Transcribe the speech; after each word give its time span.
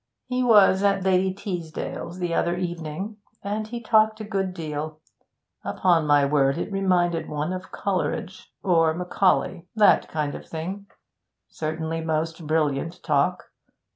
He 0.25 0.41
was 0.41 0.81
at 0.81 1.03
Lady 1.03 1.31
Teasdale's 1.31 2.17
the 2.17 2.33
other 2.33 2.55
evening, 2.57 3.17
and 3.43 3.67
he 3.67 3.79
talked 3.79 4.19
a 4.19 4.23
good 4.23 4.51
deal. 4.51 4.99
Upon 5.63 6.07
my 6.07 6.25
word, 6.25 6.57
it 6.57 6.71
reminded 6.71 7.29
one 7.29 7.53
of 7.53 7.71
Coleridge, 7.71 8.51
or 8.63 8.95
Macaulay, 8.95 9.67
that 9.75 10.07
kind 10.07 10.33
of 10.33 10.47
thing. 10.49 10.87
Certainly 11.51 12.01
most 12.01 12.47
brilliant 12.47 13.03
talk. 13.03 13.51